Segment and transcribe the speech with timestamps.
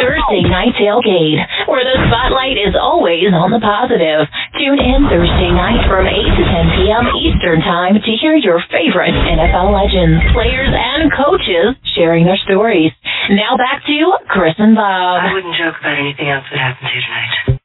[0.00, 4.24] Thursday Night Tailgate, where the spotlight is always on the positive.
[4.56, 7.04] Tune in Thursday night from 8 to 10 p.m.
[7.20, 12.96] Eastern Time to hear your favorite NFL legends, players, and coaches sharing their stories.
[13.28, 13.96] Now back to
[14.32, 15.20] Chris and Bob.
[15.20, 17.60] I wouldn't joke about anything else that happens here tonight.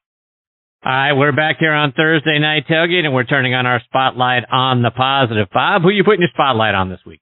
[0.85, 4.43] All right, we're back here on Thursday Night Tailgate, and we're turning on our spotlight
[4.51, 5.47] on the positive.
[5.51, 7.21] Bob, who are you putting your spotlight on this week?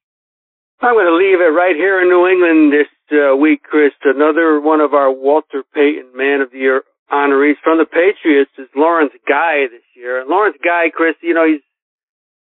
[0.83, 3.95] I'm going to leave it right here in New England this uh, week, Chris.
[4.03, 8.67] Another one of our Walter Payton Man of the Year honorees from the Patriots is
[8.75, 10.19] Lawrence Guy this year.
[10.19, 11.63] And Lawrence Guy, Chris, you know, he's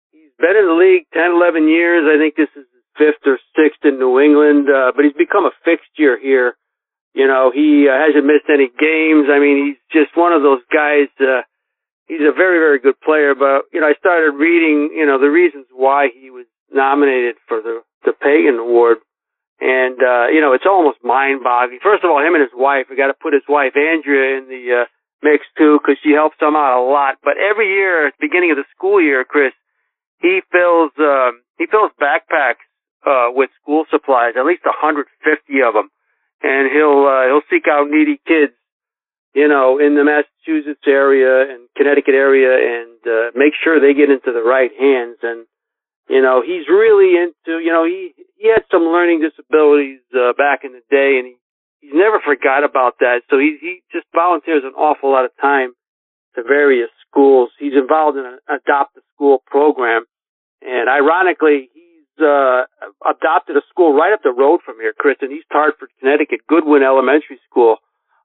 [0.09, 2.09] he's been in the league 10, 11 years.
[2.09, 5.45] I think this is his fifth or sixth in New England, uh, but he's become
[5.45, 6.57] a fixture here.
[7.13, 9.29] You know, he uh, hasn't missed any games.
[9.29, 11.13] I mean, he's just one of those guys.
[11.21, 11.45] Uh,
[12.09, 13.37] he's a very, very good player.
[13.37, 17.61] But you know, I started reading, you know, the reasons why he was nominated for
[17.61, 18.99] the the Payton Award.
[19.61, 21.81] And, uh, you know, it's almost mind boggling.
[21.83, 24.49] First of all, him and his wife, we got to put his wife, Andrea, in
[24.49, 24.85] the, uh,
[25.23, 27.21] mix too, because she helps him out a lot.
[27.23, 29.53] But every year at the beginning of the school year, Chris,
[30.21, 32.65] he fills, um, he fills backpacks,
[33.05, 35.05] uh, with school supplies, at least 150
[35.63, 35.89] of them.
[36.43, 38.57] And he'll, uh, he'll seek out needy kids,
[39.35, 44.09] you know, in the Massachusetts area and Connecticut area and, uh, make sure they get
[44.09, 45.19] into the right hands.
[45.23, 45.45] And,
[46.11, 50.67] you know, he's really into, you know, he, he had some learning disabilities, uh, back
[50.67, 51.35] in the day and he,
[51.79, 53.23] he's never forgot about that.
[53.31, 55.71] So he, he just volunteers an awful lot of time
[56.35, 57.51] to various schools.
[57.63, 60.03] He's involved in an adopt a school program.
[60.61, 62.67] And ironically, he's, uh,
[63.07, 66.83] adopted a school right up the road from here, Chris, in East Hartford, Connecticut, Goodwin
[66.83, 67.77] Elementary School,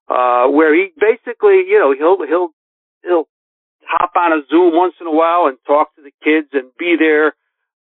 [0.09, 2.49] uh, where he basically, you know, he'll, he'll,
[3.05, 3.29] he'll
[3.85, 6.97] hop on a Zoom once in a while and talk to the kids and be
[6.97, 7.35] there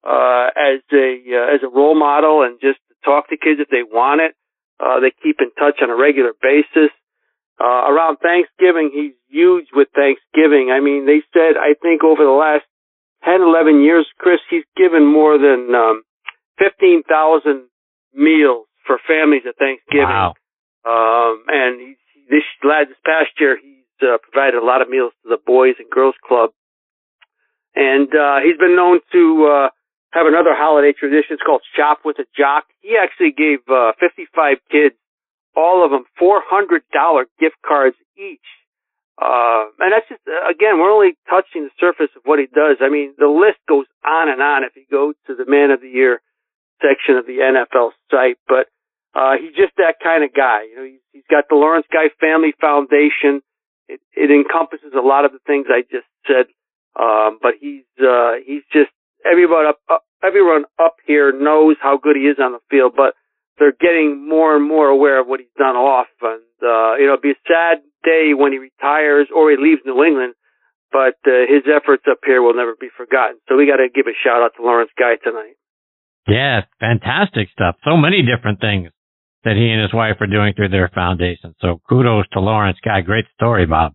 [0.05, 3.83] uh, as a uh, as a role model and just talk to kids if they
[3.83, 4.35] want it.
[4.81, 6.91] Uh, they keep in touch on a regular basis.
[7.61, 10.73] Uh, around Thanksgiving, he's huge with Thanksgiving.
[10.75, 12.65] I mean, they said I think over the last
[13.25, 16.03] 10, 11 years, Chris, he's given more than um,
[16.59, 17.69] 15,000
[18.15, 20.11] meals for families at Thanksgiving.
[20.11, 20.35] Wow.
[20.85, 21.97] Um, and he's,
[22.31, 25.75] this lad, this past year, he's uh, provided a lot of meals to the Boys
[25.79, 26.51] and Girls Club.
[27.75, 29.69] And uh, he's been known to uh,
[30.13, 31.35] have another holiday tradition.
[31.35, 32.65] It's called Shop with a Jock.
[32.81, 34.95] He actually gave uh, 55 kids,
[35.57, 36.81] all of them, $400
[37.41, 38.45] gift cards each.
[39.21, 42.77] Uh, and that's just, uh, again, we're only touching the surface of what he does.
[42.81, 45.81] I mean, the list goes on and on if you go to the Man of
[45.81, 46.21] the Year
[46.81, 48.37] section of the NFL site.
[48.49, 48.69] But
[49.15, 50.65] uh, he's just that kind of guy.
[50.69, 53.41] You know, he's, he's got the Lawrence Guy Family Foundation.
[53.89, 56.53] It, it encompasses a lot of the things I just said.
[56.99, 58.93] Um, but he's uh, he's just
[59.25, 63.15] everyone up, up everyone up here knows how good he is on the field, but
[63.59, 66.09] they're getting more and more aware of what he's done off.
[66.23, 69.83] And uh, you know, it'll be a sad day when he retires or he leaves
[69.85, 70.35] New England.
[70.91, 73.39] But uh, his efforts up here will never be forgotten.
[73.49, 75.57] So we got to give a shout out to Lawrence Guy tonight.
[76.29, 77.77] Yeah, fantastic stuff.
[77.85, 78.91] So many different things
[79.45, 81.55] that he and his wife are doing through their foundation.
[81.61, 83.01] So kudos to Lawrence Guy.
[83.01, 83.95] Great story, Bob.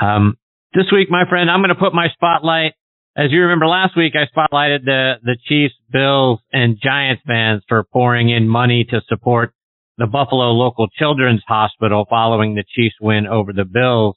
[0.00, 0.36] Um,
[0.74, 2.74] this week, my friend, I'm going to put my spotlight
[3.18, 7.82] as you remember last week, I spotlighted the, the Chiefs, Bills, and Giants fans for
[7.82, 9.52] pouring in money to support
[9.96, 14.14] the Buffalo Local Children's Hospital following the Chiefs win over the Bills.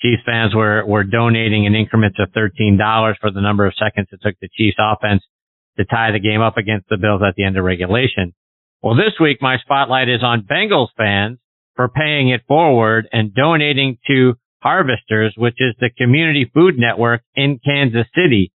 [0.00, 4.20] Chiefs fans were, were donating in increments of $13 for the number of seconds it
[4.22, 5.24] took the Chiefs offense
[5.76, 8.32] to tie the game up against the Bills at the end of regulation.
[8.80, 11.38] Well, this week, my spotlight is on Bengals fans
[11.74, 17.60] for paying it forward and donating to Harvesters, which is the community food network in
[17.64, 18.52] Kansas City.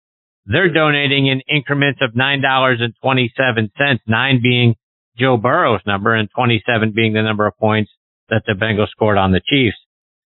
[0.45, 4.75] They're donating in increments of $9.27, nine being
[5.17, 7.91] Joe Burrow's number and 27 being the number of points
[8.29, 9.77] that the Bengals scored on the Chiefs.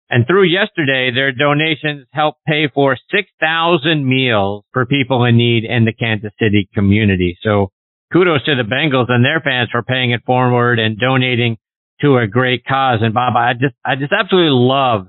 [0.09, 5.85] And through yesterday, their donations helped pay for 6,000 meals for people in need in
[5.85, 7.37] the Kansas City community.
[7.41, 7.71] So
[8.13, 11.57] kudos to the Bengals and their fans for paying it forward and donating
[12.01, 12.99] to a great cause.
[13.01, 15.07] And Bob, I just, I just absolutely love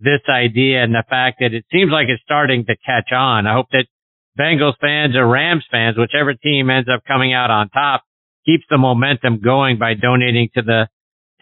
[0.00, 3.46] this idea and the fact that it seems like it's starting to catch on.
[3.46, 3.86] I hope that
[4.38, 8.02] Bengals fans or Rams fans, whichever team ends up coming out on top,
[8.46, 10.88] keeps the momentum going by donating to the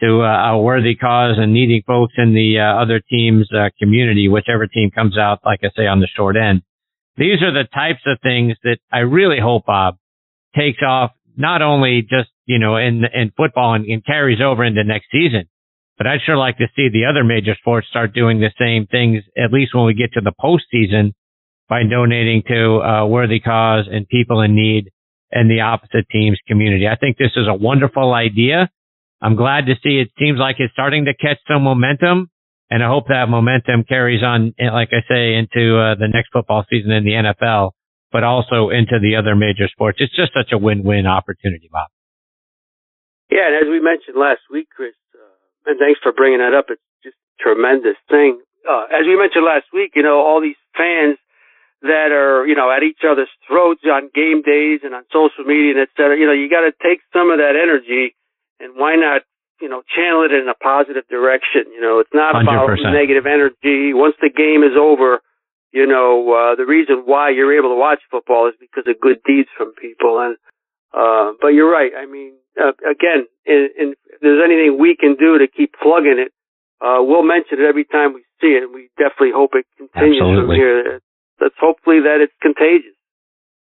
[0.01, 4.29] to uh, a worthy cause and needing folks in the uh, other team's uh, community,
[4.29, 6.61] whichever team comes out, like I say, on the short end.
[7.17, 9.97] These are the types of things that I really hope Bob
[10.55, 14.83] takes off, not only just you know in in football and, and carries over into
[14.83, 15.49] next season,
[15.99, 19.21] but I'd sure like to see the other major sports start doing the same things,
[19.37, 21.11] at least when we get to the postseason,
[21.67, 24.89] by donating to a worthy cause and people in need
[25.31, 26.87] and the opposite team's community.
[26.87, 28.69] I think this is a wonderful idea.
[29.21, 32.31] I'm glad to see it seems like it's starting to catch some momentum.
[32.71, 36.65] And I hope that momentum carries on, like I say, into uh, the next football
[36.69, 37.71] season in the NFL,
[38.11, 39.97] but also into the other major sports.
[39.99, 41.89] It's just such a win-win opportunity, Bob.
[43.31, 45.08] Yeah, and as we mentioned last week, Chris, uh,
[45.65, 46.67] and thanks for bringing that up.
[46.69, 48.39] It's just a tremendous thing.
[48.67, 51.17] Uh, as we mentioned last week, you know, all these fans
[51.81, 55.71] that are, you know, at each other's throats on game days and on social media
[55.71, 58.15] and et cetera, you know, you got to take some of that energy
[58.59, 59.23] and why not,
[59.61, 61.71] you know, channel it in a positive direction.
[61.71, 62.43] You know, it's not 100%.
[62.43, 63.95] about negative energy.
[63.95, 65.23] Once the game is over,
[65.71, 69.23] you know, uh, the reason why you're able to watch football is because of good
[69.23, 70.19] deeds from people.
[70.19, 70.35] And,
[70.93, 71.91] uh, but you're right.
[71.97, 76.17] I mean, uh, again, in, in, if there's anything we can do to keep plugging
[76.17, 76.31] it,
[76.81, 78.63] uh, we'll mention it every time we see it.
[78.63, 80.45] And we definitely hope it continues Absolutely.
[80.45, 81.01] from here.
[81.39, 82.95] Let's hopefully that it's contagious.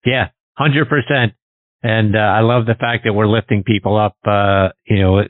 [0.06, 1.34] Yeah, hundred percent.
[1.82, 4.16] And uh, I love the fact that we're lifting people up.
[4.26, 5.24] Uh, you know,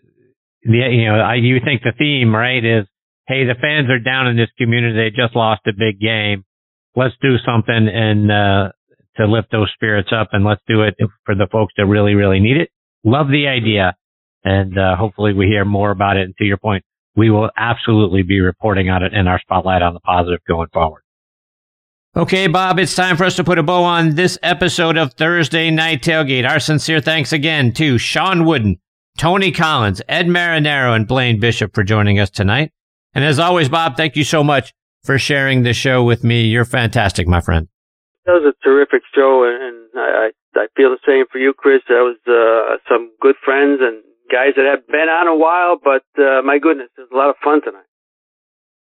[0.63, 2.85] the you know, I, you think the theme right is,
[3.27, 4.95] hey, the fans are down in this community.
[4.95, 6.45] They just lost a big game.
[6.95, 8.71] Let's do something and uh,
[9.17, 10.95] to lift those spirits up, and let's do it
[11.25, 12.69] for the folks that really, really need it.
[13.03, 13.95] Love the idea,
[14.43, 16.23] and uh, hopefully we hear more about it.
[16.23, 16.83] And to your point,
[17.15, 21.01] we will absolutely be reporting on it in our spotlight on the positive going forward.
[22.15, 25.71] Okay, Bob, it's time for us to put a bow on this episode of Thursday
[25.71, 26.47] Night Tailgate.
[26.47, 28.77] Our sincere thanks again to Sean Wooden,
[29.17, 32.71] Tony Collins, Ed Marinaro, and Blaine Bishop for joining us tonight.
[33.15, 34.73] And as always, Bob, thank you so much
[35.03, 36.43] for sharing the show with me.
[36.43, 37.67] You're fantastic, my friend.
[38.25, 41.81] That was a terrific show, and I, I feel the same for you, Chris.
[41.89, 46.03] That was uh, some good friends and guys that have been on a while, but
[46.17, 47.83] uh, my goodness, it was a lot of fun tonight.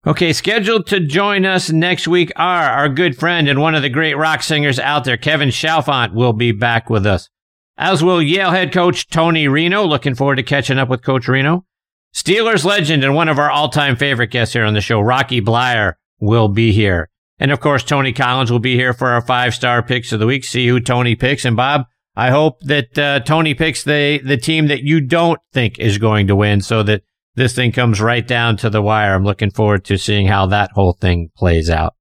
[0.05, 3.89] Okay, scheduled to join us next week are our good friend and one of the
[3.89, 7.29] great rock singers out there, Kevin Chalfant, will be back with us.
[7.77, 9.85] As will Yale head coach Tony Reno.
[9.85, 11.65] Looking forward to catching up with Coach Reno.
[12.13, 15.93] Steelers legend and one of our all-time favorite guests here on the show, Rocky Bleier,
[16.19, 17.09] will be here.
[17.39, 20.43] And of course, Tony Collins will be here for our five-star picks of the week.
[20.43, 21.45] See who Tony picks.
[21.45, 21.85] And Bob,
[22.15, 26.27] I hope that uh, Tony picks the the team that you don't think is going
[26.27, 27.01] to win, so that
[27.35, 29.15] this thing comes right down to the wire.
[29.15, 31.95] I'm looking forward to seeing how that whole thing plays out.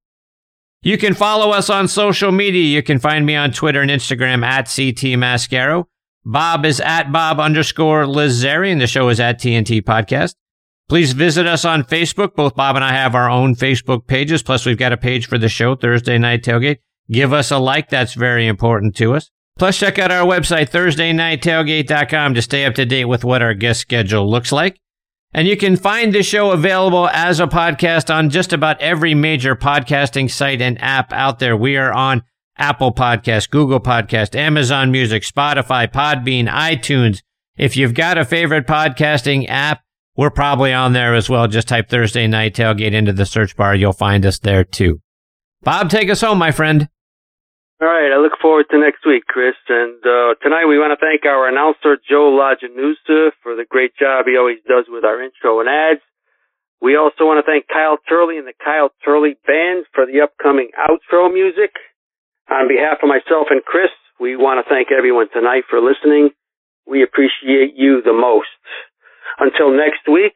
[0.83, 2.63] You can follow us on social media.
[2.63, 5.85] You can find me on Twitter and Instagram at CT Mascaro.
[6.25, 10.35] Bob is at Bob underscore Lazzari, and the show is at TNT Podcast.
[10.93, 12.35] Please visit us on Facebook.
[12.35, 14.43] Both Bob and I have our own Facebook pages.
[14.43, 16.81] Plus, we've got a page for the show, Thursday Night Tailgate.
[17.11, 17.89] Give us a like.
[17.89, 19.31] That's very important to us.
[19.57, 23.79] Plus, check out our website, ThursdayNightTailgate.com to stay up to date with what our guest
[23.79, 24.79] schedule looks like.
[25.33, 29.55] And you can find the show available as a podcast on just about every major
[29.55, 31.57] podcasting site and app out there.
[31.57, 32.21] We are on
[32.55, 37.23] Apple Podcast, Google Podcast, Amazon Music, Spotify, Podbean, iTunes.
[37.57, 39.82] If you've got a favorite podcasting app,
[40.15, 41.47] we're probably on there as well.
[41.47, 43.75] Just type Thursday Night Tailgate into the search bar.
[43.75, 45.01] You'll find us there too.
[45.63, 46.89] Bob, take us home, my friend.
[47.81, 49.55] All right, I look forward to next week, Chris.
[49.67, 54.25] And uh, tonight we want to thank our announcer, Joe Lajanusa, for the great job
[54.25, 56.01] he always does with our intro and ads.
[56.79, 60.71] We also want to thank Kyle Turley and the Kyle Turley Band for the upcoming
[60.75, 61.71] outro music.
[62.51, 66.29] On behalf of myself and Chris, we want to thank everyone tonight for listening.
[66.85, 68.51] We appreciate you the most.
[69.39, 70.35] Until next week,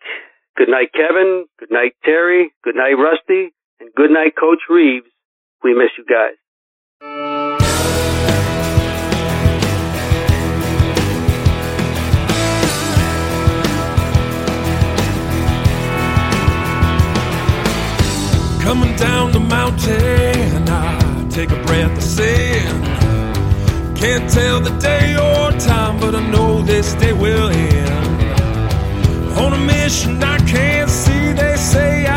[0.55, 1.45] good night, Kevin.
[1.59, 2.51] Good night, Terry.
[2.63, 3.53] Good night, Rusty.
[3.79, 5.07] And good night, Coach Reeves.
[5.63, 6.35] We miss you guys.
[18.61, 22.83] Coming down the mountain, I take a breath of sin.
[23.95, 28.06] Can't tell the day or time, but I know this day will end
[29.37, 31.33] on a mission I can't see.
[31.33, 32.17] They say I